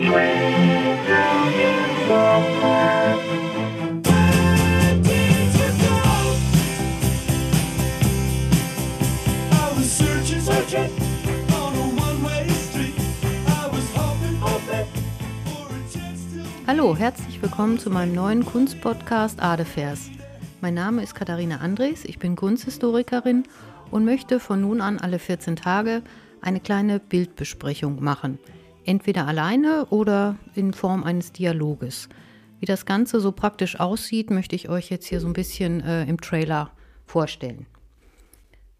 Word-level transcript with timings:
Hallo, 0.00 0.12
herzlich 16.96 17.42
willkommen 17.42 17.78
zu 17.78 17.90
meinem 17.90 18.14
neuen 18.14 18.46
Kunstpodcast 18.46 19.42
Adefers. 19.42 20.10
Mein 20.62 20.72
Name 20.72 21.02
ist 21.02 21.14
Katharina 21.14 21.58
Andres, 21.58 22.06
ich 22.06 22.18
bin 22.18 22.36
Kunsthistorikerin 22.36 23.44
und 23.90 24.06
möchte 24.06 24.40
von 24.40 24.62
nun 24.62 24.80
an 24.80 24.98
alle 24.98 25.18
14 25.18 25.56
Tage 25.56 26.02
eine 26.40 26.60
kleine 26.60 27.00
Bildbesprechung 27.00 28.02
machen. 28.02 28.38
Entweder 28.90 29.28
alleine 29.28 29.86
oder 29.90 30.34
in 30.56 30.72
Form 30.72 31.04
eines 31.04 31.30
Dialoges. 31.30 32.08
Wie 32.58 32.66
das 32.66 32.86
Ganze 32.86 33.20
so 33.20 33.30
praktisch 33.30 33.78
aussieht, 33.78 34.30
möchte 34.30 34.56
ich 34.56 34.68
euch 34.68 34.90
jetzt 34.90 35.06
hier 35.06 35.20
so 35.20 35.28
ein 35.28 35.32
bisschen 35.32 35.80
äh, 35.80 36.02
im 36.06 36.20
Trailer 36.20 36.72
vorstellen. 37.06 37.66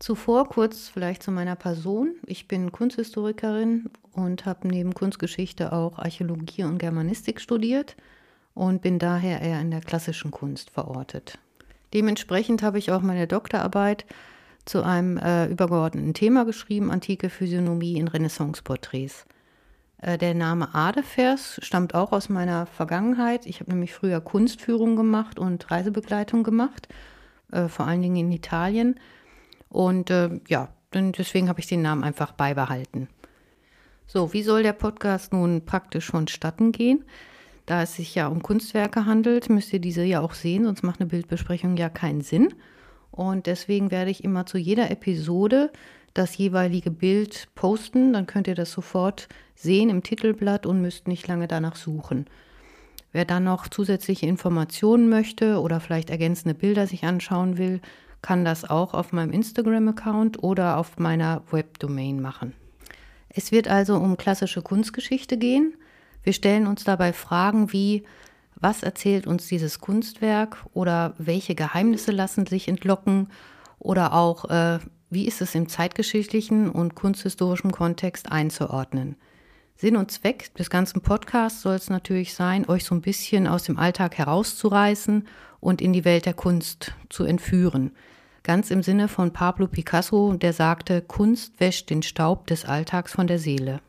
Zuvor 0.00 0.48
kurz 0.48 0.88
vielleicht 0.88 1.22
zu 1.22 1.30
meiner 1.30 1.54
Person. 1.54 2.16
Ich 2.26 2.48
bin 2.48 2.72
Kunsthistorikerin 2.72 3.88
und 4.10 4.46
habe 4.46 4.66
neben 4.66 4.94
Kunstgeschichte 4.94 5.72
auch 5.72 5.96
Archäologie 6.00 6.64
und 6.64 6.78
Germanistik 6.78 7.40
studiert 7.40 7.94
und 8.52 8.82
bin 8.82 8.98
daher 8.98 9.40
eher 9.40 9.60
in 9.60 9.70
der 9.70 9.80
klassischen 9.80 10.32
Kunst 10.32 10.70
verortet. 10.70 11.38
Dementsprechend 11.94 12.64
habe 12.64 12.80
ich 12.80 12.90
auch 12.90 13.02
meine 13.02 13.28
Doktorarbeit 13.28 14.06
zu 14.64 14.82
einem 14.82 15.18
äh, 15.18 15.46
übergeordneten 15.46 16.14
Thema 16.14 16.44
geschrieben, 16.44 16.90
antike 16.90 17.30
Physiognomie 17.30 17.96
in 17.96 18.08
Renaissance-Porträts. 18.08 19.24
Äh, 19.28 19.39
der 20.02 20.34
Name 20.34 20.74
Adefers 20.74 21.60
stammt 21.62 21.94
auch 21.94 22.12
aus 22.12 22.28
meiner 22.28 22.66
Vergangenheit. 22.66 23.46
Ich 23.46 23.60
habe 23.60 23.70
nämlich 23.70 23.92
früher 23.92 24.20
Kunstführung 24.20 24.96
gemacht 24.96 25.38
und 25.38 25.70
Reisebegleitung 25.70 26.42
gemacht, 26.42 26.88
äh, 27.52 27.68
vor 27.68 27.86
allen 27.86 28.02
Dingen 28.02 28.16
in 28.16 28.32
Italien. 28.32 28.98
Und 29.68 30.10
äh, 30.10 30.40
ja, 30.48 30.68
deswegen 30.92 31.48
habe 31.48 31.60
ich 31.60 31.66
den 31.66 31.82
Namen 31.82 32.02
einfach 32.02 32.32
beibehalten. 32.32 33.08
So, 34.06 34.32
wie 34.32 34.42
soll 34.42 34.62
der 34.62 34.72
Podcast 34.72 35.32
nun 35.32 35.64
praktisch 35.64 36.06
vonstatten 36.10 36.72
gehen? 36.72 37.04
Da 37.66 37.82
es 37.82 37.94
sich 37.94 38.14
ja 38.14 38.26
um 38.26 38.42
Kunstwerke 38.42 39.06
handelt, 39.06 39.48
müsst 39.48 39.72
ihr 39.72 39.78
diese 39.78 40.02
ja 40.02 40.20
auch 40.20 40.34
sehen, 40.34 40.64
sonst 40.64 40.82
macht 40.82 41.00
eine 41.00 41.08
Bildbesprechung 41.08 41.76
ja 41.76 41.88
keinen 41.88 42.20
Sinn. 42.20 42.54
Und 43.12 43.46
deswegen 43.46 43.90
werde 43.90 44.10
ich 44.10 44.24
immer 44.24 44.46
zu 44.46 44.58
jeder 44.58 44.90
Episode 44.90 45.70
das 46.14 46.36
jeweilige 46.36 46.90
Bild 46.90 47.48
posten. 47.54 48.12
Dann 48.12 48.26
könnt 48.26 48.48
ihr 48.48 48.54
das 48.54 48.72
sofort 48.72 49.28
sehen 49.54 49.90
im 49.90 50.02
Titelblatt 50.02 50.66
und 50.66 50.80
müsst 50.80 51.08
nicht 51.08 51.26
lange 51.28 51.48
danach 51.48 51.76
suchen. 51.76 52.26
Wer 53.12 53.24
dann 53.24 53.44
noch 53.44 53.68
zusätzliche 53.68 54.26
Informationen 54.26 55.08
möchte 55.08 55.60
oder 55.60 55.80
vielleicht 55.80 56.10
ergänzende 56.10 56.54
Bilder 56.54 56.86
sich 56.86 57.04
anschauen 57.04 57.58
will, 57.58 57.80
kann 58.22 58.44
das 58.44 58.68
auch 58.68 58.94
auf 58.94 59.12
meinem 59.12 59.32
Instagram-Account 59.32 60.42
oder 60.42 60.76
auf 60.76 60.98
meiner 60.98 61.42
Webdomain 61.50 62.20
machen. 62.20 62.54
Es 63.28 63.52
wird 63.52 63.68
also 63.68 63.96
um 63.96 64.16
klassische 64.16 64.62
Kunstgeschichte 64.62 65.38
gehen. 65.38 65.74
Wir 66.22 66.32
stellen 66.32 66.66
uns 66.66 66.84
dabei 66.84 67.12
Fragen 67.12 67.72
wie, 67.72 68.04
was 68.56 68.82
erzählt 68.82 69.26
uns 69.26 69.46
dieses 69.46 69.80
Kunstwerk 69.80 70.58
oder 70.74 71.14
welche 71.18 71.54
Geheimnisse 71.54 72.12
lassen 72.12 72.46
sich 72.46 72.68
entlocken 72.68 73.28
oder 73.78 74.12
auch, 74.12 74.44
äh, 74.50 74.78
wie 75.10 75.26
ist 75.26 75.42
es 75.42 75.54
im 75.54 75.68
zeitgeschichtlichen 75.68 76.70
und 76.70 76.94
kunsthistorischen 76.94 77.72
Kontext 77.72 78.30
einzuordnen. 78.30 79.16
Sinn 79.76 79.96
und 79.96 80.10
Zweck 80.10 80.54
des 80.54 80.70
ganzen 80.70 81.00
Podcasts 81.00 81.62
soll 81.62 81.74
es 81.74 81.90
natürlich 81.90 82.34
sein, 82.34 82.68
euch 82.68 82.84
so 82.84 82.94
ein 82.94 83.00
bisschen 83.00 83.46
aus 83.46 83.64
dem 83.64 83.78
Alltag 83.78 84.18
herauszureißen 84.18 85.26
und 85.58 85.80
in 85.80 85.92
die 85.92 86.04
Welt 86.04 86.26
der 86.26 86.34
Kunst 86.34 86.92
zu 87.08 87.24
entführen. 87.24 87.92
Ganz 88.42 88.70
im 88.70 88.82
Sinne 88.82 89.08
von 89.08 89.32
Pablo 89.32 89.66
Picasso, 89.66 90.34
der 90.34 90.52
sagte, 90.52 91.02
Kunst 91.02 91.60
wäscht 91.60 91.90
den 91.90 92.02
Staub 92.02 92.46
des 92.46 92.64
Alltags 92.64 93.12
von 93.12 93.26
der 93.26 93.38
Seele. 93.38 93.80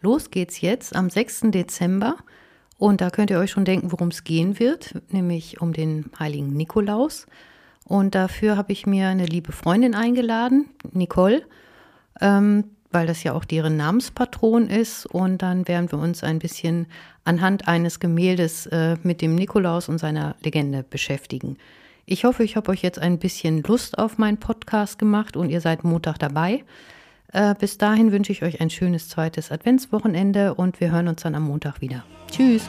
Los 0.00 0.30
geht's 0.30 0.60
jetzt 0.60 0.94
am 0.94 1.10
6. 1.10 1.50
Dezember 1.50 2.16
und 2.78 3.00
da 3.02 3.10
könnt 3.10 3.30
ihr 3.30 3.38
euch 3.38 3.50
schon 3.50 3.66
denken, 3.66 3.92
worum 3.92 4.08
es 4.08 4.24
gehen 4.24 4.58
wird, 4.58 4.94
nämlich 5.12 5.60
um 5.60 5.72
den 5.72 6.10
heiligen 6.18 6.54
Nikolaus. 6.54 7.26
Und 7.90 8.14
dafür 8.14 8.56
habe 8.56 8.70
ich 8.70 8.86
mir 8.86 9.08
eine 9.08 9.26
liebe 9.26 9.50
Freundin 9.50 9.96
eingeladen, 9.96 10.66
Nicole, 10.92 11.42
ähm, 12.20 12.62
weil 12.92 13.08
das 13.08 13.24
ja 13.24 13.32
auch 13.32 13.44
deren 13.44 13.76
Namenspatron 13.76 14.68
ist. 14.68 15.06
Und 15.06 15.42
dann 15.42 15.66
werden 15.66 15.90
wir 15.90 15.98
uns 15.98 16.22
ein 16.22 16.38
bisschen 16.38 16.86
anhand 17.24 17.66
eines 17.66 17.98
Gemäldes 17.98 18.66
äh, 18.66 18.96
mit 19.02 19.20
dem 19.20 19.34
Nikolaus 19.34 19.88
und 19.88 19.98
seiner 19.98 20.36
Legende 20.44 20.84
beschäftigen. 20.84 21.56
Ich 22.06 22.22
hoffe, 22.22 22.44
ich 22.44 22.54
habe 22.54 22.70
euch 22.70 22.82
jetzt 22.82 23.00
ein 23.00 23.18
bisschen 23.18 23.64
Lust 23.64 23.98
auf 23.98 24.18
meinen 24.18 24.38
Podcast 24.38 25.00
gemacht 25.00 25.36
und 25.36 25.50
ihr 25.50 25.60
seid 25.60 25.82
Montag 25.82 26.20
dabei. 26.20 26.62
Äh, 27.32 27.56
bis 27.58 27.76
dahin 27.76 28.12
wünsche 28.12 28.30
ich 28.30 28.44
euch 28.44 28.60
ein 28.60 28.70
schönes 28.70 29.08
zweites 29.08 29.50
Adventswochenende 29.50 30.54
und 30.54 30.78
wir 30.80 30.92
hören 30.92 31.08
uns 31.08 31.22
dann 31.22 31.34
am 31.34 31.42
Montag 31.42 31.80
wieder. 31.80 32.04
Tschüss! 32.30 32.68